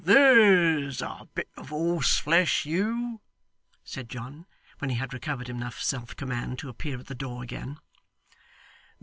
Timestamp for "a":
1.03-1.29